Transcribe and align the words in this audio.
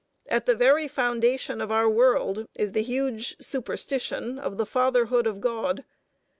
At 0.25 0.47
the 0.47 0.55
very 0.55 0.87
foundation 0.87 1.61
of 1.61 1.71
our 1.71 1.87
world 1.87 2.47
is 2.55 2.71
the 2.71 2.81
huge 2.81 3.35
superstition 3.39 4.39
of 4.39 4.57
the 4.57 4.65
Fatherhood 4.65 5.27
of 5.27 5.39
God. 5.39 5.83